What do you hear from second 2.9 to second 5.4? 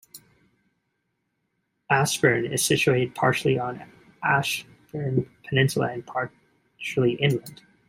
partially on Absheron